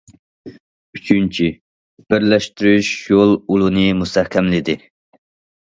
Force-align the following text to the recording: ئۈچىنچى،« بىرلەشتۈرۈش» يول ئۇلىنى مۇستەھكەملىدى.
ئۈچىنچى،« 0.99 1.49
بىرلەشتۈرۈش» 2.15 2.91
يول 3.15 3.37
ئۇلىنى 3.37 3.89
مۇستەھكەملىدى. 4.03 4.83